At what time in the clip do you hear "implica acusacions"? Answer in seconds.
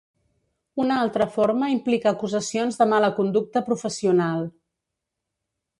1.73-2.81